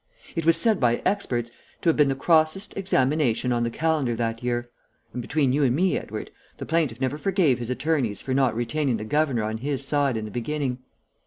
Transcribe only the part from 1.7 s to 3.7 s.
to have been the crossest examination on the